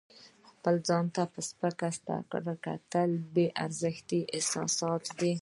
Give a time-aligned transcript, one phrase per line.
[0.49, 1.89] خپل ځان ته په سپکه
[2.65, 5.33] کتل بې ارزښته احساسات دي.